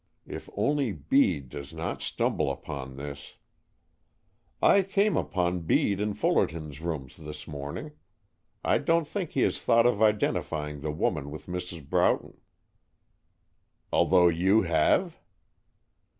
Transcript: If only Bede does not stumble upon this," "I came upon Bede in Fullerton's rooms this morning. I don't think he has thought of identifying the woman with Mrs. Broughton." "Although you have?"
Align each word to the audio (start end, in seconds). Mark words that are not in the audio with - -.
If 0.25 0.49
only 0.57 0.93
Bede 0.93 1.47
does 1.49 1.71
not 1.73 2.01
stumble 2.01 2.49
upon 2.49 2.95
this," 2.95 3.35
"I 4.63 4.81
came 4.81 5.15
upon 5.15 5.59
Bede 5.59 5.99
in 5.99 6.15
Fullerton's 6.15 6.81
rooms 6.81 7.17
this 7.17 7.47
morning. 7.47 7.91
I 8.63 8.79
don't 8.79 9.05
think 9.07 9.33
he 9.33 9.41
has 9.41 9.61
thought 9.61 9.85
of 9.85 10.01
identifying 10.01 10.81
the 10.81 10.89
woman 10.89 11.29
with 11.29 11.45
Mrs. 11.45 11.87
Broughton." 11.87 12.41
"Although 13.93 14.29
you 14.29 14.63
have?" 14.63 15.19